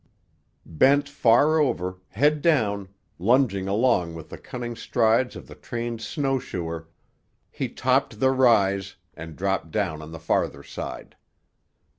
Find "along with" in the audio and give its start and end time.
3.67-4.29